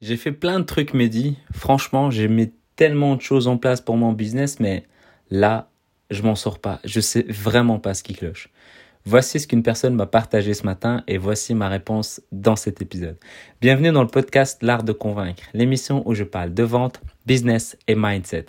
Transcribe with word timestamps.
J'ai 0.00 0.16
fait 0.16 0.30
plein 0.30 0.60
de 0.60 0.64
trucs 0.64 0.94
Mehdi. 0.94 1.38
Franchement, 1.52 2.08
j'ai 2.12 2.28
mis 2.28 2.52
tellement 2.76 3.16
de 3.16 3.20
choses 3.20 3.48
en 3.48 3.58
place 3.58 3.80
pour 3.80 3.96
mon 3.96 4.12
business, 4.12 4.60
mais 4.60 4.84
là, 5.28 5.70
je 6.10 6.22
m'en 6.22 6.36
sors 6.36 6.60
pas. 6.60 6.78
Je 6.84 7.00
sais 7.00 7.26
vraiment 7.28 7.80
pas 7.80 7.94
ce 7.94 8.04
qui 8.04 8.14
cloche. 8.14 8.48
Voici 9.04 9.40
ce 9.40 9.48
qu'une 9.48 9.64
personne 9.64 9.96
m'a 9.96 10.06
partagé 10.06 10.54
ce 10.54 10.64
matin 10.64 11.02
et 11.08 11.18
voici 11.18 11.52
ma 11.52 11.68
réponse 11.68 12.20
dans 12.30 12.54
cet 12.54 12.80
épisode. 12.80 13.16
Bienvenue 13.60 13.90
dans 13.90 14.02
le 14.02 14.08
podcast 14.08 14.62
L'art 14.62 14.84
de 14.84 14.92
convaincre, 14.92 15.42
l'émission 15.52 16.06
où 16.06 16.14
je 16.14 16.22
parle 16.22 16.54
de 16.54 16.62
vente, 16.62 17.00
business 17.26 17.76
et 17.88 17.96
mindset. 17.96 18.46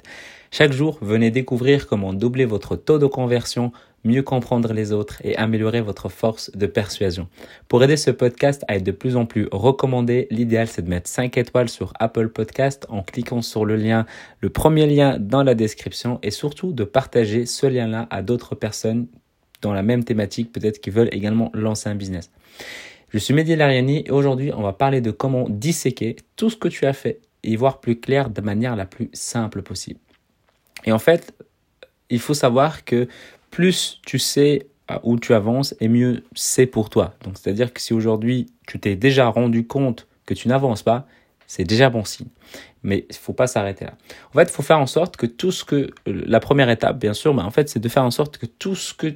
Chaque 0.52 0.72
jour, 0.72 1.00
venez 1.02 1.32
découvrir 1.32 1.88
comment 1.88 2.14
doubler 2.14 2.46
votre 2.46 2.76
taux 2.76 3.00
de 3.00 3.08
conversion 3.08 3.72
mieux 4.04 4.24
comprendre 4.24 4.74
les 4.74 4.92
autres 4.92 5.22
et 5.24 5.36
améliorer 5.38 5.82
votre 5.82 6.10
force 6.10 6.52
de 6.56 6.66
persuasion. 6.66 7.28
Pour 7.68 7.84
aider 7.84 7.98
ce 7.98 8.12
podcast 8.12 8.64
à 8.68 8.76
être 8.76 8.84
de 8.84 8.92
plus 8.92 9.16
en 9.16 9.26
plus 9.26 9.48
recommandé, 9.52 10.28
l'idéal 10.32 10.68
c'est 10.68 10.82
de 10.82 10.90
mettre 10.90 11.10
5 11.10 11.38
étoiles 11.38 11.70
sur 11.70 11.94
Apple 12.00 12.30
Podcast 12.30 12.86
en 12.90 13.04
cliquant 13.04 13.42
sur 13.42 13.66
le 13.66 13.76
lien, 13.76 14.06
le 14.42 14.50
premier 14.50 14.88
lien 14.88 15.18
dans 15.20 15.44
la 15.44 15.56
description 15.56 16.20
et 16.24 16.32
surtout 16.32 16.72
de 16.72 16.84
partager 16.84 17.46
ce 17.46 17.68
lien-là 17.68 18.08
à 18.10 18.22
d'autres 18.22 18.56
personnes 18.56 19.08
dans 19.62 19.74
la 19.74 19.84
même 19.84 20.04
thématique, 20.04 20.52
peut-être 20.52 20.80
qui 20.80 20.90
veulent 20.90 21.10
également 21.12 21.52
lancer 21.54 21.90
un 21.90 21.96
business. 21.96 22.32
Je 23.10 23.18
suis 23.18 23.34
Mehdi 23.34 23.56
Lariani 23.56 24.04
et 24.06 24.12
aujourd'hui 24.12 24.52
on 24.54 24.62
va 24.62 24.74
parler 24.74 25.02
de 25.02 25.12
comment 25.12 25.50
disséquer 25.50 26.16
tout 26.36 26.50
ce 26.50 26.56
que 26.56 26.68
tu 26.68 26.86
as 26.86 26.94
fait 26.94 27.20
et 27.44 27.56
voir 27.56 27.80
plus 27.80 28.00
clair 28.00 28.30
de 28.30 28.42
manière 28.42 28.76
la 28.76 28.86
plus 28.86 29.10
simple 29.14 29.62
possible. 29.62 30.00
Et 30.86 30.92
en 30.92 31.00
fait, 31.00 31.34
il 32.10 32.20
faut 32.20 32.34
savoir 32.34 32.86
que 32.86 33.08
plus 33.52 34.00
tu 34.06 34.20
sais 34.20 34.68
où 35.04 35.20
tu 35.20 35.34
avances 35.34 35.76
et 35.80 35.88
mieux 35.88 36.24
c'est 36.36 36.66
pour 36.66 36.90
toi. 36.90 37.16
Donc 37.24 37.38
c'est-à-dire 37.38 37.74
que 37.74 37.82
si 37.82 37.94
aujourd'hui 37.94 38.48
tu 38.68 38.80
t'es 38.80 38.96
déjà 38.96 39.28
rendu 39.28 39.68
compte 39.68 40.08
que 40.26 40.34
tu 40.34 40.48
n'avances 40.48 40.84
pas, 40.84 41.08
c'est 41.48 41.64
déjà 41.64 41.90
bon 41.90 42.06
signe. 42.06 42.28
Mais 42.84 43.06
il 43.10 43.16
faut 43.16 43.34
pas 43.34 43.48
s'arrêter 43.48 43.86
là. 43.86 43.94
En 44.30 44.38
fait, 44.38 44.44
il 44.44 44.52
faut 44.52 44.64
faire 44.64 44.80
en 44.80 44.88
sorte 44.88 45.18
que 45.18 45.26
tout 45.26 45.52
ce 45.52 45.66
que 45.66 45.90
la 46.06 46.40
première 46.40 46.70
étape, 46.70 46.98
bien 47.00 47.14
sûr, 47.14 47.34
mais 47.34 47.42
en 47.42 47.52
fait, 47.52 47.68
c'est 47.70 47.80
de 47.80 47.90
faire 47.90 48.04
en 48.04 48.12
sorte 48.12 48.38
que 48.38 48.46
tout 48.46 48.76
ce 48.76 48.94
que 48.94 49.16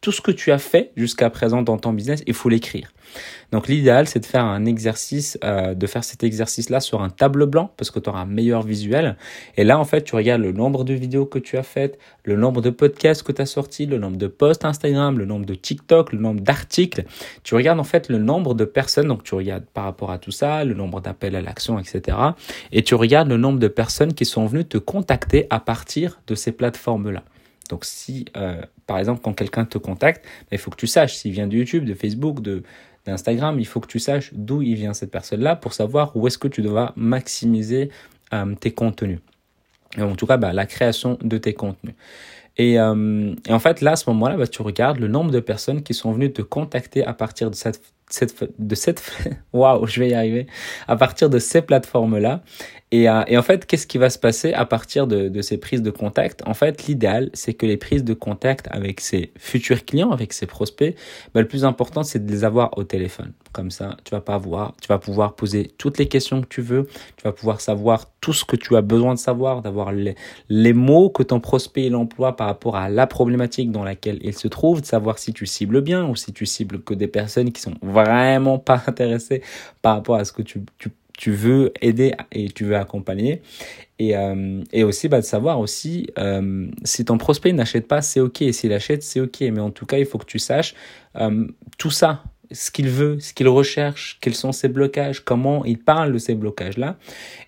tout 0.00 0.12
ce 0.12 0.20
que 0.20 0.30
tu 0.30 0.52
as 0.52 0.58
fait 0.58 0.92
jusqu'à 0.96 1.28
présent 1.28 1.62
dans 1.62 1.76
ton 1.76 1.92
business, 1.92 2.22
il 2.26 2.34
faut 2.34 2.48
l'écrire. 2.48 2.92
Donc 3.50 3.66
l'idéal, 3.68 4.06
c'est 4.06 4.20
de 4.20 4.26
faire 4.26 4.44
un 4.44 4.64
exercice, 4.64 5.38
euh, 5.42 5.74
de 5.74 5.86
faire 5.86 6.04
cet 6.04 6.22
exercice-là 6.22 6.80
sur 6.80 7.02
un 7.02 7.08
tableau 7.08 7.46
blanc 7.46 7.72
parce 7.76 7.90
que 7.90 7.98
tu 7.98 8.08
auras 8.08 8.20
un 8.20 8.26
meilleur 8.26 8.62
visuel. 8.62 9.16
Et 9.56 9.64
là, 9.64 9.78
en 9.78 9.84
fait, 9.84 10.02
tu 10.02 10.14
regardes 10.14 10.42
le 10.42 10.52
nombre 10.52 10.84
de 10.84 10.94
vidéos 10.94 11.26
que 11.26 11.38
tu 11.38 11.56
as 11.56 11.62
faites, 11.62 11.98
le 12.24 12.36
nombre 12.36 12.60
de 12.60 12.70
podcasts 12.70 13.22
que 13.22 13.32
tu 13.32 13.42
as 13.42 13.46
sortis, 13.46 13.86
le 13.86 13.98
nombre 13.98 14.18
de 14.18 14.26
posts 14.26 14.64
Instagram, 14.64 15.18
le 15.18 15.24
nombre 15.24 15.46
de 15.46 15.54
TikTok, 15.54 16.12
le 16.12 16.18
nombre 16.18 16.42
d'articles. 16.42 17.04
Tu 17.42 17.54
regardes 17.54 17.80
en 17.80 17.84
fait 17.84 18.08
le 18.08 18.18
nombre 18.18 18.54
de 18.54 18.64
personnes, 18.64 19.08
donc 19.08 19.24
tu 19.24 19.34
regardes 19.34 19.64
par 19.64 19.84
rapport 19.84 20.10
à 20.10 20.18
tout 20.18 20.30
ça, 20.30 20.64
le 20.64 20.74
nombre 20.74 21.00
d'appels 21.00 21.34
à 21.34 21.40
l'action, 21.40 21.78
etc. 21.78 22.16
Et 22.70 22.82
tu 22.82 22.94
regardes 22.94 23.28
le 23.28 23.38
nombre 23.38 23.58
de 23.58 23.68
personnes 23.68 24.12
qui 24.14 24.26
sont 24.26 24.46
venues 24.46 24.66
te 24.66 24.78
contacter 24.78 25.46
à 25.50 25.58
partir 25.58 26.20
de 26.26 26.34
ces 26.34 26.52
plateformes-là. 26.52 27.24
Donc 27.70 27.84
si, 27.84 28.26
euh, 28.36 28.60
par 28.88 28.98
exemple, 28.98 29.20
quand 29.22 29.34
quelqu'un 29.34 29.64
te 29.64 29.78
contacte, 29.78 30.24
il 30.50 30.58
faut 30.58 30.72
que 30.72 30.76
tu 30.76 30.88
saches 30.88 31.14
s'il 31.14 31.30
vient 31.30 31.46
de 31.46 31.56
YouTube, 31.56 31.84
de 31.84 31.94
Facebook, 31.94 32.40
de 32.40 32.64
d'Instagram, 33.06 33.58
il 33.58 33.66
faut 33.66 33.80
que 33.80 33.86
tu 33.86 34.00
saches 34.00 34.34
d'où 34.34 34.60
il 34.60 34.74
vient 34.74 34.92
cette 34.92 35.10
personne-là 35.10 35.56
pour 35.56 35.72
savoir 35.72 36.14
où 36.16 36.26
est-ce 36.26 36.36
que 36.36 36.48
tu 36.48 36.60
dois 36.60 36.92
maximiser 36.96 37.90
euh, 38.34 38.54
tes 38.54 38.72
contenus. 38.72 39.20
En 39.98 40.14
tout 40.14 40.26
cas, 40.26 40.36
ben, 40.36 40.52
la 40.52 40.66
création 40.66 41.16
de 41.22 41.38
tes 41.38 41.54
contenus. 41.54 41.94
Et, 42.58 42.78
euh, 42.78 43.34
et, 43.48 43.52
en 43.52 43.58
fait, 43.60 43.80
là, 43.80 43.92
à 43.92 43.96
ce 43.96 44.10
moment-là, 44.10 44.36
ben, 44.36 44.46
tu 44.46 44.60
regardes 44.60 44.98
le 44.98 45.08
nombre 45.08 45.30
de 45.30 45.40
personnes 45.40 45.82
qui 45.82 45.94
sont 45.94 46.12
venues 46.12 46.32
te 46.32 46.42
contacter 46.42 47.04
à 47.04 47.14
partir 47.14 47.50
de 47.50 47.54
cette 47.54 47.80
cette, 48.10 48.34
de 48.58 48.74
cette, 48.74 49.02
waouh, 49.52 49.86
je 49.86 50.00
vais 50.00 50.10
y 50.10 50.14
arriver, 50.14 50.46
à 50.86 50.96
partir 50.96 51.28
de 51.28 51.38
ces 51.38 51.62
plateformes-là. 51.62 52.42
Et, 52.90 53.08
euh, 53.08 53.22
et, 53.26 53.36
en 53.36 53.42
fait, 53.42 53.66
qu'est-ce 53.66 53.86
qui 53.86 53.98
va 53.98 54.08
se 54.08 54.18
passer 54.18 54.54
à 54.54 54.64
partir 54.64 55.06
de, 55.06 55.28
de 55.28 55.42
ces 55.42 55.58
prises 55.58 55.82
de 55.82 55.90
contact? 55.90 56.42
En 56.46 56.54
fait, 56.54 56.86
l'idéal, 56.86 57.28
c'est 57.34 57.52
que 57.52 57.66
les 57.66 57.76
prises 57.76 58.02
de 58.02 58.14
contact 58.14 58.66
avec 58.70 59.02
ses 59.02 59.30
futurs 59.36 59.84
clients, 59.84 60.10
avec 60.10 60.32
ses 60.32 60.46
prospects, 60.46 60.96
ben, 61.34 61.42
le 61.42 61.48
plus 61.48 61.66
important, 61.66 62.02
c'est 62.02 62.24
de 62.24 62.30
les 62.30 62.44
avoir 62.44 62.78
au 62.78 62.84
téléphone. 62.84 63.32
Comme 63.52 63.70
ça, 63.70 63.98
tu 64.04 64.12
vas 64.12 64.22
pas 64.22 64.38
voir, 64.38 64.74
tu 64.80 64.88
vas 64.88 64.98
pouvoir 64.98 65.34
poser 65.34 65.70
toutes 65.76 65.98
les 65.98 66.08
questions 66.08 66.40
que 66.40 66.46
tu 66.46 66.62
veux, 66.62 66.86
tu 67.16 67.24
vas 67.24 67.32
pouvoir 67.32 67.60
savoir 67.60 68.06
tout 68.22 68.32
ce 68.32 68.46
que 68.46 68.56
tu 68.56 68.74
as 68.74 68.82
besoin 68.82 69.14
de 69.14 69.18
savoir, 69.18 69.60
d'avoir 69.60 69.92
les, 69.92 70.14
les 70.48 70.72
mots 70.72 71.10
que 71.10 71.22
ton 71.22 71.40
prospect 71.40 71.86
il 71.86 71.94
emploie 71.94 72.36
par 72.36 72.46
rapport 72.46 72.76
à 72.76 72.88
la 72.88 73.06
problématique 73.06 73.70
dans 73.70 73.84
laquelle 73.84 74.18
il 74.22 74.34
se 74.34 74.48
trouve, 74.48 74.80
de 74.80 74.86
savoir 74.86 75.18
si 75.18 75.34
tu 75.34 75.44
cibles 75.44 75.82
bien 75.82 76.06
ou 76.06 76.16
si 76.16 76.32
tu 76.32 76.46
cibles 76.46 76.80
que 76.80 76.94
des 76.94 77.08
personnes 77.08 77.52
qui 77.52 77.60
sont 77.60 77.74
vraiment 77.82 78.58
pas 78.58 78.82
intéressées 78.86 79.42
par 79.82 79.96
rapport 79.96 80.16
à 80.16 80.24
ce 80.24 80.32
que 80.32 80.42
tu, 80.42 80.62
tu 80.78 80.90
tu 81.18 81.32
veux 81.32 81.72
aider 81.82 82.14
et 82.32 82.48
tu 82.48 82.64
veux 82.64 82.76
accompagner. 82.76 83.42
Et, 83.98 84.16
euh, 84.16 84.62
et 84.72 84.84
aussi 84.84 85.08
bah, 85.08 85.20
de 85.20 85.26
savoir 85.26 85.58
aussi 85.58 86.06
euh, 86.16 86.68
si 86.84 87.04
ton 87.04 87.18
prospect 87.18 87.52
n'achète 87.52 87.88
pas, 87.88 88.00
c'est 88.00 88.20
ok. 88.20 88.44
S'il 88.52 88.72
achète, 88.72 89.02
c'est 89.02 89.20
ok. 89.20 89.40
Mais 89.40 89.60
en 89.60 89.70
tout 89.70 89.84
cas, 89.84 89.98
il 89.98 90.06
faut 90.06 90.18
que 90.18 90.24
tu 90.24 90.38
saches 90.38 90.74
euh, 91.16 91.48
tout 91.76 91.90
ça, 91.90 92.22
ce 92.52 92.70
qu'il 92.70 92.88
veut, 92.88 93.18
ce 93.18 93.34
qu'il 93.34 93.48
recherche, 93.48 94.18
quels 94.20 94.36
sont 94.36 94.52
ses 94.52 94.68
blocages, 94.68 95.24
comment 95.24 95.64
il 95.64 95.78
parle 95.78 96.12
de 96.12 96.18
ces 96.18 96.36
blocages-là. 96.36 96.96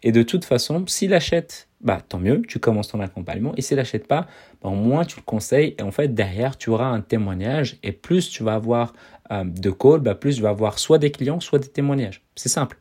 Et 0.02 0.10
de 0.10 0.24
toute 0.24 0.44
façon, 0.44 0.84
s'il 0.88 1.14
achète, 1.14 1.68
bah 1.80 2.02
tant 2.06 2.18
mieux, 2.18 2.42
tu 2.48 2.58
commences 2.58 2.88
ton 2.88 2.98
accompagnement. 2.98 3.54
Et 3.56 3.62
s'il 3.62 3.76
n'achète 3.76 4.08
pas, 4.08 4.26
bah, 4.62 4.70
au 4.70 4.74
moins 4.74 5.04
tu 5.04 5.16
le 5.16 5.22
conseilles. 5.22 5.76
Et 5.78 5.82
en 5.82 5.92
fait, 5.92 6.12
derrière, 6.12 6.58
tu 6.58 6.70
auras 6.70 6.88
un 6.88 7.02
témoignage. 7.02 7.78
Et 7.84 7.92
plus 7.92 8.30
tu 8.30 8.42
vas 8.42 8.54
avoir 8.54 8.94
de 9.30 9.70
calls, 9.70 10.00
bah, 10.00 10.16
plus 10.16 10.34
tu 10.34 10.42
vas 10.42 10.48
avoir 10.48 10.80
soit 10.80 10.98
des 10.98 11.12
clients, 11.12 11.38
soit 11.38 11.60
des 11.60 11.68
témoignages. 11.68 12.20
C'est 12.34 12.48
simple. 12.48 12.76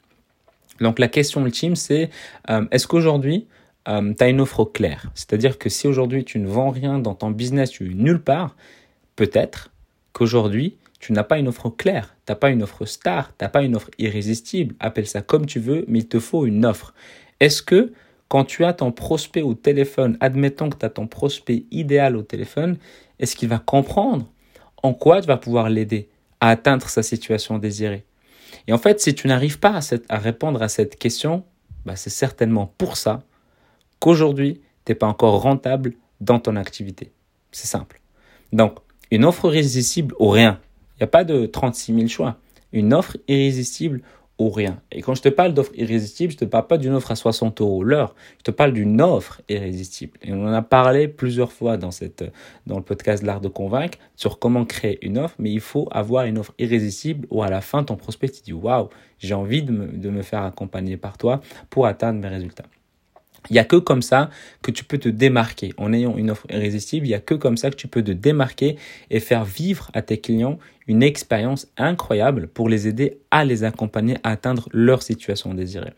Donc 0.82 1.00
la 1.00 1.08
question 1.08 1.46
ultime, 1.46 1.76
c'est 1.76 2.10
euh, 2.50 2.66
est-ce 2.72 2.88
qu'aujourd'hui, 2.88 3.48
euh, 3.88 4.14
tu 4.18 4.24
as 4.24 4.30
une 4.30 4.42
offre 4.42 4.66
claire? 4.66 5.10
C'est-à-dire 5.16 5.58
que 5.58 5.70
si 5.70 5.88
aujourd'hui 5.88 6.24
tu 6.24 6.40
ne 6.40 6.48
vends 6.48 6.70
rien 6.70 7.00
dans 7.00 7.16
ton 7.16 7.32
business, 7.32 7.72
tu 7.72 7.94
nulle 7.96 8.22
part, 8.22 8.56
peut-être 9.16 9.72
qu'aujourd'hui, 10.14 10.78
tu 11.00 11.14
n'as 11.14 11.24
pas 11.24 11.40
une 11.40 11.48
offre 11.48 11.70
claire, 11.70 12.16
tu 12.26 12.32
n'as 12.32 12.36
pas 12.36 12.50
une 12.50 12.64
offre 12.64 12.86
star, 12.86 13.30
tu 13.30 13.44
n'as 13.44 13.50
pas 13.50 13.64
une 13.64 13.76
offre 13.76 13.90
irrésistible, 13.98 14.76
appelle 14.80 15.08
ça 15.08 15.22
comme 15.22 15.46
tu 15.46 15.60
veux, 15.60 15.86
mais 15.88 16.00
il 16.00 16.08
te 16.08 16.20
faut 16.20 16.46
une 16.46 16.66
offre. 16.66 16.94
Est-ce 17.40 17.62
que 17.62 17.94
quand 18.28 18.44
tu 18.44 18.64
as 18.64 18.74
ton 18.74 18.92
prospect 18.92 19.42
au 19.42 19.54
téléphone, 19.54 20.18
admettons 20.20 20.70
que 20.70 20.78
tu 20.78 20.86
as 20.86 20.90
ton 20.90 21.08
prospect 21.08 21.64
idéal 21.72 22.16
au 22.16 22.22
téléphone, 22.22 22.78
est-ce 23.18 23.36
qu'il 23.36 23.50
va 23.50 23.60
comprendre 23.60 24.26
en 24.84 24.94
quoi 24.94 25.22
tu 25.22 25.28
vas 25.28 25.38
pouvoir 25.38 25.70
l'aider 25.70 26.10
à 26.40 26.50
atteindre 26.50 26.88
sa 26.90 27.02
situation 27.02 27.58
désirée? 27.58 28.06
Et 28.68 28.74
en 28.74 28.78
fait, 28.78 29.00
si 29.00 29.16
tu 29.16 29.28
n'arrives 29.28 29.60
pas 29.60 29.80
à, 30.10 30.18
répondre 30.18 30.62
à 30.62 30.70
cette 30.70 30.98
question, 30.98 31.44
bah, 31.86 31.96
c'est 31.96 32.10
certainement 32.10 32.74
pour 32.78 32.98
ça 32.98 33.24
qu'aujourd'hui, 34.00 34.62
tu 34.86 34.92
n'es 34.92 34.96
pas 34.96 35.08
encore 35.08 35.42
rentable 35.42 35.94
dans 36.22 36.40
ton 36.40 36.56
activité. 36.56 37.12
C'est 37.52 37.68
simple. 37.68 38.02
Donc, 38.54 38.78
une 39.12 39.26
offre 39.26 39.46
irrésistible 39.46 40.16
ou 40.20 40.30
rien. 40.30 40.60
Il 40.96 41.04
n'y 41.04 41.06
a 41.06 41.08
pas 41.08 41.24
de 41.24 41.46
36 41.46 41.96
000 41.96 42.08
choix. 42.08 42.38
Une 42.72 42.94
offre 42.94 43.18
irrésistible 43.28 44.02
rien. 44.48 44.82
Et 44.92 45.02
quand 45.02 45.14
je 45.16 45.22
te 45.22 45.28
parle 45.28 45.54
d'offre 45.54 45.72
irrésistible, 45.76 46.32
je 46.32 46.38
te 46.38 46.46
parle 46.46 46.68
pas 46.68 46.78
d'une 46.78 46.94
offre 46.94 47.12
à 47.12 47.16
60 47.16 47.60
euros 47.60 47.84
l'heure. 47.84 48.16
Je 48.38 48.44
te 48.44 48.52
parle 48.52 48.72
d'une 48.72 49.02
offre 49.02 49.42
irrésistible. 49.50 50.18
Et 50.22 50.32
on 50.32 50.46
en 50.46 50.54
a 50.54 50.62
parlé 50.62 51.10
plusieurs 51.10 51.52
fois 51.52 51.76
dans 51.76 51.92
cette, 51.92 52.24
dans 52.66 52.78
le 52.78 52.84
podcast 52.84 53.22
L'art 53.24 53.42
de 53.42 53.50
convaincre 53.50 53.98
sur 54.16 54.40
comment 54.40 54.64
créer 54.64 55.06
une 55.06 55.18
offre. 55.18 55.36
Mais 55.40 55.52
il 55.52 55.60
faut 55.60 55.90
avoir 55.92 56.24
une 56.26 56.38
offre 56.38 56.54
irrésistible 56.58 57.28
où 57.30 57.44
à 57.44 57.50
la 57.50 57.60
fin, 57.60 57.84
ton 57.84 57.98
prospect 57.98 58.30
te 58.30 58.42
dit, 58.42 58.54
waouh, 58.54 58.88
j'ai 59.18 59.34
envie 59.34 59.62
de 59.62 59.74
me, 59.74 59.88
de 59.88 60.10
me 60.10 60.22
faire 60.22 60.44
accompagner 60.44 60.96
par 60.96 61.18
toi 61.18 61.42
pour 61.70 61.86
atteindre 61.86 62.22
mes 62.22 62.30
résultats. 62.30 62.66
Il 63.50 63.54
n'y 63.54 63.60
a 63.60 63.64
que 63.64 63.76
comme 63.76 64.02
ça 64.02 64.30
que 64.62 64.72
tu 64.72 64.84
peux 64.84 64.98
te 64.98 65.10
démarquer. 65.10 65.74
En 65.78 65.94
ayant 65.94 66.18
une 66.18 66.32
offre 66.32 66.46
irrésistible, 66.50 67.06
il 67.06 67.10
n'y 67.10 67.16
a 67.16 67.20
que 67.20 67.34
comme 67.34 67.58
ça 67.58 67.70
que 67.70 67.76
tu 67.76 67.88
peux 67.88 68.04
te 68.04 68.12
démarquer 68.12 68.78
et 69.10 69.20
faire 69.20 69.46
vivre 69.46 69.90
à 69.94 70.02
tes 70.02 70.20
clients 70.20 70.60
une 70.88 71.04
expérience 71.04 71.68
incroyable 71.78 72.48
pour 72.48 72.68
les 72.68 72.88
aider 72.88 73.20
à 73.30 73.46
les 73.46 73.64
accompagner 73.64 74.18
à 74.24 74.32
atteindre 74.32 74.68
leur 74.72 75.04
situation 75.04 75.54
désirée. 75.54 75.94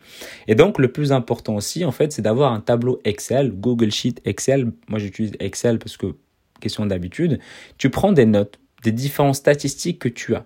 Et 0.48 0.54
donc, 0.54 0.78
le 0.78 0.92
plus 0.92 1.12
important 1.12 1.56
aussi, 1.56 1.84
en 1.84 1.92
fait, 1.92 2.12
c'est 2.12 2.22
d'avoir 2.22 2.52
un 2.52 2.60
tableau 2.60 3.00
Excel, 3.04 3.52
Google 3.52 3.90
Sheet, 3.90 4.16
Excel. 4.24 4.70
Moi, 4.88 4.98
j'utilise 4.98 5.32
Excel 5.40 5.78
parce 5.78 5.96
que, 5.96 6.14
question 6.60 6.84
d'habitude, 6.84 7.38
tu 7.78 7.88
prends 7.88 8.12
des 8.12 8.26
notes 8.26 8.58
des 8.82 8.92
différentes 8.92 9.36
statistiques 9.36 9.98
que 9.98 10.08
tu 10.08 10.34
as. 10.34 10.44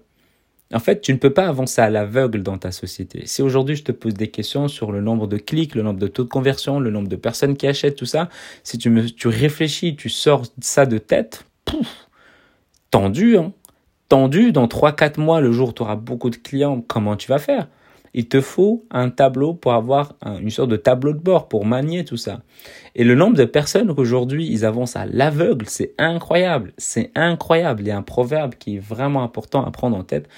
En 0.75 0.81
fait, 0.81 1.01
tu 1.01 1.13
ne 1.13 1.19
peux 1.19 1.33
pas 1.33 1.47
avancer 1.47 1.81
à 1.81 1.91
l'aveugle 1.91 2.43
dans 2.43 2.59
ta 2.59 2.73
société. 2.73 3.23
Si 3.27 3.41
aujourd'hui 3.41 3.77
je 3.77 3.85
te 3.85 3.93
pose 3.93 4.15
des 4.15 4.29
questions 4.29 4.67
sur 4.67 4.91
le 4.91 5.01
nombre 5.01 5.29
de 5.29 5.37
clics, 5.37 5.77
le 5.77 5.83
nombre 5.83 6.01
de 6.01 6.09
taux 6.09 6.25
de 6.25 6.29
conversion, 6.29 6.81
le 6.81 6.91
nombre 6.91 7.09
de 7.09 7.17
personnes 7.17 7.57
qui 7.57 7.69
achètent, 7.69 7.97
tout 7.97 8.07
ça, 8.07 8.29
si 8.65 8.77
tu, 8.77 8.91
me, 8.91 9.09
tu 9.09 9.29
réfléchis, 9.29 9.95
tu 9.95 10.09
sors 10.09 10.43
ça 10.61 10.85
de 10.85 10.99
tête, 10.99 11.45
pouf, 11.65 12.09
tendu, 12.91 13.39
hein, 13.39 13.53
tendu, 14.09 14.51
dans 14.51 14.67
3-4 14.67 15.21
mois, 15.21 15.41
le 15.41 15.53
jour 15.53 15.69
où 15.69 15.73
tu 15.73 15.83
auras 15.83 15.97
beaucoup 15.97 16.31
de 16.31 16.37
clients, 16.37 16.81
comment 16.87 17.15
tu 17.15 17.29
vas 17.29 17.39
faire? 17.39 17.69
Il 18.17 18.29
te 18.29 18.41
faut 18.41 18.87
un 18.91 19.11
tableau 19.11 19.53
pour 19.53 19.75
avoir 19.75 20.15
une 20.25 20.51
sorte 20.51 20.71
de 20.71 20.77
tableau 20.77 21.13
de 21.13 21.19
bord 21.19 21.49
pour 21.49 21.67
manier 21.67 22.05
tout 22.05 22.17
ça. 22.17 22.41
Et 22.95 23.05
le 23.05 23.15
nombre 23.15 23.37
de 23.37 23.45
personnes 23.45 23.95
qu'aujourd'hui 23.95 24.49
ils 24.51 24.65
avancent 24.65 24.97
à 24.97 25.05
l'aveugle, 25.05 25.67
c'est 25.69 25.93
incroyable. 25.99 26.73
C'est 26.79 27.13
incroyable. 27.15 27.83
Il 27.83 27.89
y 27.89 27.91
a 27.91 27.97
un 27.99 28.03
proverbe 28.03 28.55
qui 28.55 28.77
est 28.77 28.81
vraiment 28.81 29.23
important 29.23 29.65
à 29.65 29.71
prendre 29.71 29.97
en 29.97 30.03
tête. 30.03 30.29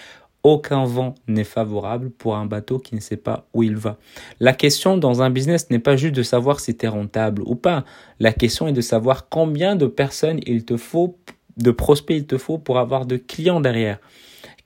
aucun 0.42 0.84
vent 0.84 1.14
n'est 1.26 1.44
favorable 1.44 2.10
pour 2.10 2.36
un 2.36 2.46
bateau 2.46 2.78
qui 2.78 2.94
ne 2.94 3.00
sait 3.00 3.16
pas 3.16 3.46
où 3.54 3.62
il 3.62 3.76
va. 3.76 3.96
La 4.40 4.52
question 4.52 4.96
dans 4.96 5.22
un 5.22 5.30
business 5.30 5.70
n'est 5.70 5.78
pas 5.78 5.96
juste 5.96 6.14
de 6.14 6.22
savoir 6.22 6.58
si 6.60 6.76
tu 6.76 6.86
es 6.86 6.88
rentable 6.88 7.42
ou 7.44 7.54
pas. 7.54 7.84
La 8.18 8.32
question 8.32 8.66
est 8.66 8.72
de 8.72 8.80
savoir 8.80 9.28
combien 9.28 9.76
de 9.76 9.86
personnes 9.86 10.40
il 10.46 10.64
te 10.64 10.76
faut, 10.76 11.16
de 11.56 11.70
prospects 11.70 12.16
il 12.16 12.26
te 12.26 12.38
faut 12.38 12.58
pour 12.58 12.78
avoir 12.78 13.06
de 13.06 13.16
clients 13.16 13.60
derrière. 13.60 13.98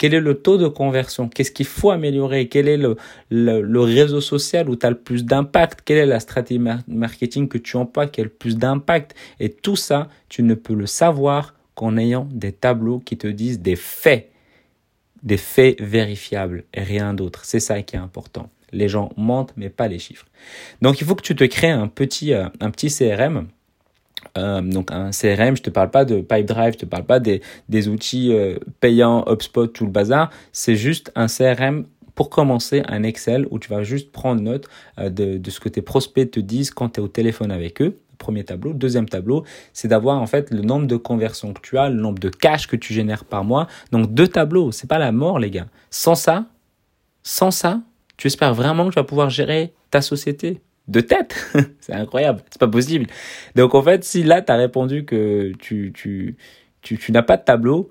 Quel 0.03 0.15
est 0.15 0.21
le 0.21 0.35
taux 0.35 0.59
de 0.59 0.67
conversion? 0.67 1.29
Qu'est-ce 1.29 1.53
qu'il 1.53 1.65
faut 1.65 1.93
améliorer? 1.93 2.49
Quel 2.49 2.67
est 2.67 2.77
le, 2.77 3.81
réseau 3.81 4.21
social 4.21 4.69
où 4.69 4.75
tu 4.75 4.85
as 4.85 4.91
le 4.91 4.99
plus 4.99 5.25
d'impact? 5.25 5.83
Quelle 5.85 5.99
est 5.99 6.07
la 6.07 6.19
stratégie 6.19 6.61
marketing 6.89 7.47
que 7.47 7.57
tu 7.57 7.77
emploies 7.77 8.09
qui 8.09 8.21
a 8.21 8.25
le 8.25 8.29
plus 8.29 8.57
d'impact? 8.57 9.15
Et 9.39 9.49
tout 9.49 9.77
ça, 9.77 10.09
tu 10.29 10.43
ne 10.43 10.55
peux 10.55 10.75
le 10.75 10.87
savoir 10.87 11.55
qu'en 11.77 11.97
ayant 11.97 12.27
des 12.33 12.51
tableaux 12.51 12.99
qui 12.99 13.17
te 13.17 13.29
disent 13.29 13.61
des 13.61 13.77
faits 13.77 14.29
des 15.23 15.37
faits 15.37 15.81
vérifiables 15.81 16.65
et 16.75 16.83
rien 16.83 17.15
d'autre. 17.15 17.45
C'est 17.45 17.61
ça 17.61 17.81
qui 17.83 17.95
est 17.95 18.01
important. 18.01 18.51
Les 18.73 18.89
gens 18.89 19.13
mentent, 19.17 19.53
mais 19.57 19.69
pas 19.69 19.87
les 19.87 20.01
chiffres. 20.01 20.27
Donc, 20.81 21.01
il 21.01 21.07
faut 21.07 21.15
que 21.15 21.23
tu 21.23 21.37
te 21.37 21.45
crées 21.45 21.71
un 21.71 21.87
petit, 21.87 22.35
euh, 22.35 22.49
un 22.59 22.73
petit 22.73 22.89
CRM. 22.89 23.47
Euh, 24.39 24.61
donc 24.63 24.91
un 24.93 25.11
CRM, 25.11 25.57
je 25.57 25.63
te 25.63 25.71
parle 25.71 25.91
pas 25.91 26.05
de 26.05 26.17
Pipedrive, 26.17 26.75
je 26.75 26.79
te 26.79 26.87
parle 26.87 27.05
pas 27.05 27.21
des, 27.21 27.43
des 27.69 27.89
outils 27.89 28.33
euh, 28.33 28.59
payants, 28.81 29.25
HubSpot, 29.27 29.67
tout 29.67 29.85
le 29.85 29.91
bazar. 29.91 30.31
C'est 30.53 30.77
juste 30.77 31.13
un 31.15 31.27
CRM 31.27 31.87
pour 32.15 32.31
commencer 32.31 32.83
un 32.89 33.03
Excel 33.03 33.47
où 33.51 33.59
tu 33.59 33.69
vas 33.69 33.83
juste 33.83 34.13
prendre 34.13 34.41
note 34.43 34.69
de, 34.99 35.39
de 35.39 35.51
ce 35.51 35.61
que 35.61 35.69
tes 35.71 35.81
prospects 35.81 36.31
te 36.31 36.41
disent 36.41 36.71
quand 36.71 36.91
tu 36.91 37.01
es 37.01 37.03
au 37.03 37.09
téléphone 37.09 37.51
avec 37.51 37.81
eux 37.81 37.99
premier 38.23 38.45
tableau. 38.45 38.73
Deuxième 38.73 39.09
tableau, 39.09 39.45
c'est 39.73 39.89
d'avoir 39.89 40.23
en 40.23 40.27
fait 40.27 40.51
le 40.51 40.63
nombre 40.63 40.87
de 40.87 40.97
conversions 40.97 41.53
que 41.53 41.61
tu 41.61 41.77
as, 41.77 41.91
le 41.91 42.01
nombre 42.01 42.21
de 42.21 42.31
cash 42.31 42.67
que 42.67 42.77
tu 42.77 42.95
génères 42.95 43.25
par 43.25 43.45
mois. 43.45 43.67
Donc 43.91 44.15
deux 44.15 44.29
tableaux, 44.29 44.73
c'est 44.73 44.89
pas 44.89 44.99
la 44.99 45.13
mort 45.13 45.39
les 45.39 45.51
gars. 45.51 45.67
Sans 45.91 46.15
ça, 46.15 46.47
sans 47.23 47.51
ça, 47.51 47.81
tu 48.17 48.29
espères 48.29 48.55
vraiment 48.55 48.85
que 48.85 48.95
tu 48.95 49.01
vas 49.01 49.05
pouvoir 49.05 49.29
gérer 49.29 49.73
ta 49.91 50.01
société 50.01 50.61
de 50.89 51.01
tête. 51.01 51.37
c'est 51.81 51.95
incroyable, 51.95 52.43
c'est 52.51 52.61
pas 52.61 52.69
possible. 52.69 53.07
Donc 53.55 53.75
en 53.75 53.83
fait, 53.83 54.05
si 54.05 54.23
là 54.23 54.43
tu 54.43 54.53
as 54.53 54.57
répondu 54.57 55.05
que 55.05 55.53
tu 55.59 55.93
tu 55.95 56.37
tu, 56.83 56.99
tu 56.99 57.13
n'as 57.13 57.23
pas 57.23 57.37
de 57.37 57.45
tableau, 57.45 57.91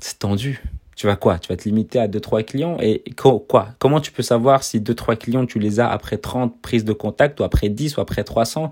c'est 0.00 0.18
tendu 0.18 0.60
tu 1.02 1.06
vas 1.08 1.16
quoi? 1.16 1.38
Tu 1.38 1.48
vas 1.48 1.56
te 1.56 1.64
limiter 1.64 1.98
à 1.98 2.06
2-3 2.06 2.44
clients? 2.44 2.76
Et 2.80 3.02
quoi? 3.16 3.70
Comment 3.80 4.00
tu 4.00 4.12
peux 4.12 4.22
savoir 4.22 4.62
si 4.62 4.78
2-3 4.78 5.16
clients 5.16 5.46
tu 5.46 5.58
les 5.58 5.80
as 5.80 5.90
après 5.90 6.16
30 6.16 6.60
prises 6.62 6.84
de 6.84 6.92
contact 6.92 7.40
ou 7.40 7.44
après 7.44 7.68
10 7.68 7.96
ou 7.96 8.00
après 8.00 8.22
300 8.22 8.70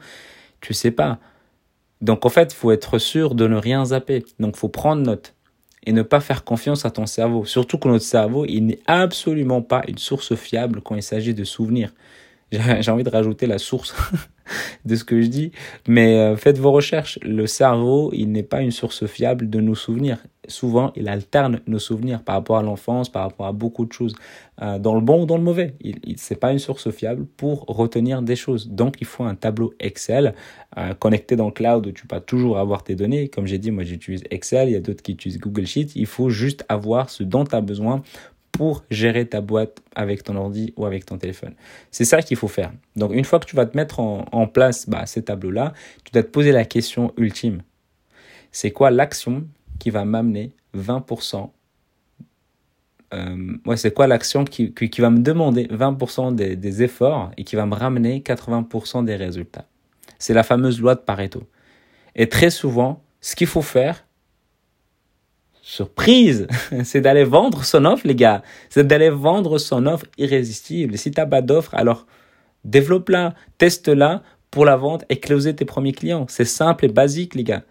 Tu 0.60 0.72
sais 0.72 0.92
pas. 0.92 1.18
Donc 2.00 2.24
en 2.26 2.28
fait, 2.28 2.52
faut 2.52 2.70
être 2.70 2.98
sûr 2.98 3.34
de 3.34 3.48
ne 3.48 3.56
rien 3.56 3.86
zapper. 3.86 4.24
Donc 4.38 4.56
faut 4.56 4.68
prendre 4.68 5.02
note 5.02 5.34
et 5.84 5.92
ne 5.92 6.02
pas 6.02 6.20
faire 6.20 6.44
confiance 6.44 6.84
à 6.84 6.90
ton 6.90 7.06
cerveau. 7.06 7.44
Surtout 7.44 7.78
que 7.78 7.88
notre 7.88 8.04
cerveau, 8.04 8.44
il 8.46 8.66
n'est 8.66 8.80
absolument 8.86 9.62
pas 9.62 9.82
une 9.88 9.98
source 9.98 10.34
fiable 10.34 10.80
quand 10.82 10.94
il 10.94 11.02
s'agit 11.02 11.34
de 11.34 11.44
souvenirs. 11.44 11.92
J'ai 12.52 12.90
envie 12.90 13.04
de 13.04 13.10
rajouter 13.10 13.46
la 13.46 13.58
source 13.58 13.94
de 14.84 14.96
ce 14.96 15.04
que 15.04 15.20
je 15.20 15.28
dis, 15.28 15.52
mais 15.86 16.18
euh, 16.18 16.36
faites 16.36 16.58
vos 16.58 16.72
recherches. 16.72 17.18
Le 17.22 17.46
cerveau, 17.46 18.10
il 18.12 18.32
n'est 18.32 18.42
pas 18.42 18.60
une 18.60 18.72
source 18.72 19.06
fiable 19.06 19.48
de 19.48 19.60
nos 19.60 19.74
souvenirs. 19.74 20.18
Souvent, 20.50 20.92
il 20.96 21.08
alterne 21.08 21.60
nos 21.66 21.78
souvenirs 21.78 22.22
par 22.22 22.34
rapport 22.34 22.58
à 22.58 22.62
l'enfance, 22.62 23.08
par 23.08 23.22
rapport 23.22 23.46
à 23.46 23.52
beaucoup 23.52 23.86
de 23.86 23.92
choses, 23.92 24.14
euh, 24.60 24.78
dans 24.78 24.94
le 24.94 25.00
bon 25.00 25.22
ou 25.22 25.26
dans 25.26 25.36
le 25.36 25.42
mauvais. 25.42 25.74
Il, 25.80 25.98
il 26.04 26.18
c'est 26.18 26.36
pas 26.36 26.52
une 26.52 26.58
source 26.58 26.90
fiable 26.90 27.24
pour 27.36 27.64
retenir 27.66 28.20
des 28.20 28.36
choses. 28.36 28.68
Donc, 28.68 28.96
il 29.00 29.06
faut 29.06 29.24
un 29.24 29.34
tableau 29.34 29.72
Excel 29.80 30.34
euh, 30.76 30.94
connecté 30.94 31.36
dans 31.36 31.46
le 31.46 31.52
cloud 31.52 31.86
où 31.86 31.92
tu 31.92 32.06
peux 32.06 32.20
toujours 32.20 32.58
avoir 32.58 32.84
tes 32.84 32.94
données. 32.94 33.28
Comme 33.28 33.46
j'ai 33.46 33.58
dit, 33.58 33.70
moi 33.70 33.84
j'utilise 33.84 34.22
Excel, 34.30 34.68
il 34.68 34.72
y 34.72 34.76
a 34.76 34.80
d'autres 34.80 35.02
qui 35.02 35.12
utilisent 35.12 35.40
Google 35.40 35.66
Sheet. 35.66 35.92
Il 35.96 36.06
faut 36.06 36.30
juste 36.30 36.64
avoir 36.68 37.10
ce 37.10 37.22
dont 37.22 37.44
tu 37.44 37.54
as 37.54 37.60
besoin 37.60 38.02
pour 38.52 38.84
gérer 38.90 39.26
ta 39.26 39.40
boîte 39.40 39.80
avec 39.94 40.22
ton 40.22 40.36
ordi 40.36 40.72
ou 40.76 40.84
avec 40.84 41.06
ton 41.06 41.18
téléphone. 41.18 41.54
C'est 41.90 42.04
ça 42.04 42.22
qu'il 42.22 42.36
faut 42.36 42.48
faire. 42.48 42.72
Donc 42.96 43.12
une 43.14 43.24
fois 43.24 43.38
que 43.38 43.46
tu 43.46 43.56
vas 43.56 43.66
te 43.66 43.76
mettre 43.76 44.00
en, 44.00 44.46
place 44.46 44.88
bah, 44.88 45.06
ces 45.06 45.22
tableaux-là, 45.22 45.72
tu 46.04 46.12
dois 46.12 46.22
te 46.22 46.28
poser 46.28 46.52
la 46.52 46.64
question 46.64 47.12
ultime. 47.16 47.62
C'est 48.52 48.70
quoi 48.70 48.90
l'action 48.90 49.44
qui 49.80 49.90
va 49.90 50.04
m'amener 50.04 50.52
20% 50.76 51.50
euh, 53.12 53.56
ouais, 53.66 53.76
c'est 53.76 53.92
quoi 53.92 54.06
l'action 54.06 54.44
qui, 54.44 54.72
qui, 54.72 55.00
va 55.00 55.10
me 55.10 55.18
demander 55.18 55.64
20% 55.64 56.32
des, 56.34 56.54
des 56.54 56.82
efforts 56.82 57.32
et 57.36 57.42
qui 57.42 57.56
va 57.56 57.66
me 57.66 57.74
ramener 57.74 58.20
80% 58.20 59.04
des 59.04 59.16
résultats? 59.16 59.66
C'est 60.18 60.34
la 60.34 60.44
fameuse 60.44 60.80
loi 60.80 60.94
de 60.94 61.00
Pareto. 61.00 61.42
Et 62.14 62.28
très 62.28 62.50
souvent, 62.50 63.02
ce 63.20 63.34
qu'il 63.34 63.46
faut 63.46 63.62
faire, 63.62 64.04
surprise, 65.60 66.46
c'est 66.84 67.00
d'aller 67.00 67.24
vendre 67.24 67.64
son 67.64 67.84
offre, 67.84 68.06
les 68.06 68.14
gars. 68.14 68.42
C'est 68.68 68.86
d'aller 68.86 69.10
vendre 69.10 69.58
son 69.58 69.86
offre 69.86 70.06
irrésistible. 70.18 70.96
Si 70.96 71.10
tu 71.10 71.20
n'as 71.20 71.26
pas 71.26 71.42
d'offre, 71.42 71.74
alors 71.74 72.06
développe-la, 72.64 73.34
teste-la 73.58 74.22
pour 74.50 74.64
la 74.64 74.76
vente 74.76 75.04
et 75.08 75.18
closer 75.18 75.54
tes 75.54 75.64
premiers 75.64 75.92
clients. 75.92 76.26
C'est 76.28 76.44
simple 76.44 76.84
et 76.84 76.88
basique, 76.88 77.34
les 77.34 77.44
gars. 77.44 77.62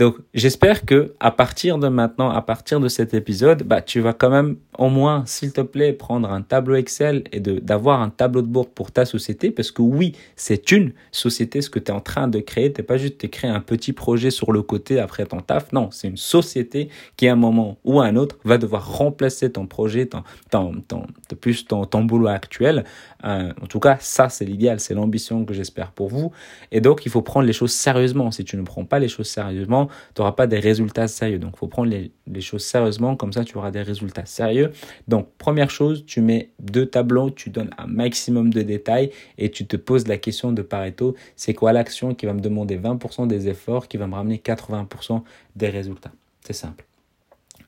Donc, 0.00 0.16
j'espère 0.32 0.86
que 0.86 1.12
à 1.20 1.30
partir 1.30 1.76
de 1.76 1.88
maintenant, 1.88 2.30
à 2.30 2.40
partir 2.40 2.80
de 2.80 2.88
cet 2.88 3.12
épisode, 3.12 3.64
bah, 3.64 3.82
tu 3.82 4.00
vas 4.00 4.14
quand 4.14 4.30
même 4.30 4.56
au 4.78 4.88
moins, 4.88 5.24
s'il 5.26 5.52
te 5.52 5.60
plaît, 5.60 5.92
prendre 5.92 6.32
un 6.32 6.40
tableau 6.40 6.76
Excel 6.76 7.24
et 7.32 7.40
d'avoir 7.40 8.00
un 8.00 8.08
tableau 8.08 8.40
de 8.40 8.46
bord 8.46 8.70
pour 8.70 8.92
ta 8.92 9.04
société. 9.04 9.50
Parce 9.50 9.70
que 9.70 9.82
oui, 9.82 10.16
c'est 10.36 10.72
une 10.72 10.92
société, 11.12 11.60
ce 11.60 11.68
que 11.68 11.78
tu 11.78 11.92
es 11.92 11.94
en 11.94 12.00
train 12.00 12.28
de 12.28 12.38
créer. 12.38 12.72
T'es 12.72 12.82
pas 12.82 12.96
juste 12.96 13.28
créer 13.28 13.50
un 13.50 13.60
petit 13.60 13.92
projet 13.92 14.30
sur 14.30 14.52
le 14.52 14.62
côté 14.62 14.98
après 14.98 15.26
ton 15.26 15.40
taf. 15.40 15.70
Non, 15.74 15.90
c'est 15.90 16.08
une 16.08 16.16
société 16.16 16.88
qui, 17.18 17.28
à 17.28 17.34
un 17.34 17.36
moment 17.36 17.76
ou 17.84 18.00
à 18.00 18.06
un 18.06 18.16
autre, 18.16 18.38
va 18.44 18.56
devoir 18.56 18.90
remplacer 18.90 19.52
ton 19.52 19.66
projet, 19.66 20.06
ton, 20.06 20.22
ton, 20.50 20.72
ton, 20.88 21.04
plus 21.38 21.66
ton, 21.66 21.84
ton 21.84 22.04
boulot 22.04 22.28
actuel. 22.28 22.84
Euh, 23.26 23.52
en 23.60 23.66
tout 23.66 23.80
cas, 23.80 23.98
ça, 24.00 24.30
c'est 24.30 24.46
l'idéal. 24.46 24.80
C'est 24.80 24.94
l'ambition 24.94 25.44
que 25.44 25.52
j'espère 25.52 25.92
pour 25.92 26.08
vous. 26.08 26.32
Et 26.72 26.80
donc, 26.80 27.04
il 27.04 27.10
faut 27.10 27.20
prendre 27.20 27.46
les 27.46 27.52
choses 27.52 27.72
sérieusement. 27.72 28.30
Si 28.30 28.44
tu 28.44 28.56
ne 28.56 28.62
prends 28.62 28.86
pas 28.86 28.98
les 28.98 29.08
choses 29.08 29.28
sérieusement, 29.28 29.89
tu 30.14 30.20
n'auras 30.20 30.32
pas 30.32 30.46
des 30.46 30.58
résultats 30.58 31.08
sérieux. 31.08 31.38
Donc, 31.38 31.52
il 31.54 31.58
faut 31.58 31.68
prendre 31.68 31.90
les, 31.90 32.12
les, 32.26 32.40
choses 32.40 32.64
sérieusement, 32.64 33.16
comme 33.16 33.32
ça, 33.32 33.44
tu 33.44 33.56
auras 33.56 33.70
des 33.70 33.82
résultats 33.82 34.26
sérieux. 34.26 34.72
Donc, 35.08 35.28
première 35.38 35.70
chose, 35.70 36.04
tu 36.06 36.20
mets 36.20 36.50
deux 36.60 36.86
tableaux, 36.86 37.30
tu 37.30 37.50
donnes 37.50 37.70
un 37.78 37.86
maximum 37.86 38.52
de 38.52 38.62
détails 38.62 39.10
et 39.38 39.50
tu 39.50 39.66
te 39.66 39.76
poses 39.76 40.06
la 40.06 40.16
question 40.16 40.52
de 40.52 40.62
Pareto, 40.62 41.14
c'est 41.36 41.54
quoi 41.54 41.72
l'action 41.72 42.14
qui 42.14 42.26
va 42.26 42.34
me 42.34 42.40
demander 42.40 42.78
20% 42.78 43.26
des 43.26 43.48
efforts, 43.48 43.88
qui 43.88 43.96
va 43.96 44.06
me 44.06 44.14
ramener 44.14 44.36
80% 44.36 45.22
des 45.56 45.68
résultats? 45.68 46.12
C'est 46.44 46.52
simple. 46.52 46.84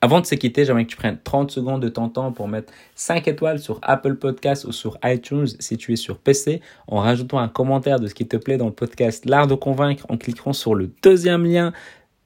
Avant 0.03 0.19
de 0.19 0.25
se 0.25 0.35
quitter, 0.35 0.65
j'aimerais 0.65 0.83
que 0.83 0.89
tu 0.89 0.97
prennes 0.97 1.17
30 1.23 1.49
secondes 1.49 1.81
de 1.81 1.87
ton 1.87 2.09
temps 2.09 2.33
pour 2.33 2.49
mettre 2.49 2.73
5 2.95 3.25
étoiles 3.29 3.59
sur 3.59 3.79
Apple 3.83 4.15
Podcasts 4.15 4.65
ou 4.65 4.73
sur 4.73 4.97
iTunes 5.01 5.47
si 5.59 5.77
tu 5.77 5.93
es 5.93 5.95
sur 5.95 6.17
PC, 6.17 6.59
en 6.87 6.99
rajoutant 6.99 7.39
un 7.39 7.47
commentaire 7.47 8.01
de 8.01 8.07
ce 8.07 8.13
qui 8.13 8.27
te 8.27 8.35
plaît 8.35 8.57
dans 8.57 8.65
le 8.65 8.73
podcast 8.73 9.23
L'Art 9.25 9.47
de 9.47 9.55
Convaincre 9.55 10.05
en 10.09 10.17
cliquant 10.17 10.51
sur 10.51 10.75
le 10.75 10.91
deuxième 11.01 11.45
lien 11.45 11.71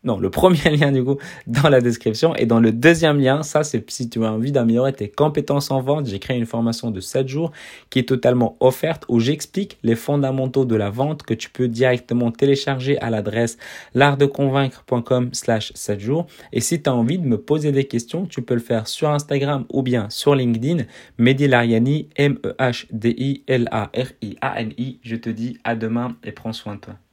non, 0.03 0.19
le 0.19 0.29
premier 0.29 0.77
lien 0.77 0.91
du 0.91 1.03
coup 1.03 1.17
dans 1.47 1.69
la 1.69 1.81
description 1.81 2.35
et 2.35 2.45
dans 2.45 2.59
le 2.59 2.71
deuxième 2.71 3.19
lien, 3.19 3.43
ça 3.43 3.63
c'est 3.63 3.89
si 3.89 4.09
tu 4.09 4.23
as 4.23 4.31
envie 4.31 4.51
d'améliorer 4.51 4.93
tes 4.93 5.09
compétences 5.09 5.71
en 5.71 5.81
vente, 5.81 6.05
j'ai 6.05 6.19
créé 6.19 6.37
une 6.37 6.45
formation 6.45 6.91
de 6.91 6.99
7 6.99 7.27
jours 7.27 7.51
qui 7.89 7.99
est 7.99 8.07
totalement 8.07 8.55
offerte 8.59 9.05
où 9.09 9.19
j'explique 9.19 9.77
les 9.83 9.95
fondamentaux 9.95 10.65
de 10.65 10.75
la 10.75 10.89
vente 10.89 11.23
que 11.23 11.33
tu 11.33 11.49
peux 11.49 11.67
directement 11.67 12.31
télécharger 12.31 12.99
à 12.99 13.09
l'adresse 13.09 13.57
l'artdeconvaincre.com 13.95 15.29
slash 15.33 15.71
7 15.73 15.99
jours 15.99 16.27
et 16.53 16.61
si 16.61 16.81
tu 16.81 16.89
as 16.89 16.93
envie 16.93 17.17
de 17.17 17.25
me 17.25 17.37
poser 17.37 17.71
des 17.71 17.85
questions, 17.85 18.25
tu 18.25 18.41
peux 18.41 18.53
le 18.53 18.59
faire 18.59 18.87
sur 18.87 19.09
Instagram 19.09 19.65
ou 19.71 19.81
bien 19.81 20.09
sur 20.09 20.35
LinkedIn, 20.35 20.83
Mehdi 21.17 21.47
Lariani, 21.47 22.09
M-E-H-D-I-L-A-R-I-A-N-I. 22.15 24.99
Je 25.01 25.15
te 25.15 25.29
dis 25.29 25.57
à 25.63 25.75
demain 25.75 26.15
et 26.23 26.31
prends 26.31 26.53
soin 26.53 26.75
de 26.75 26.81
toi. 26.81 27.06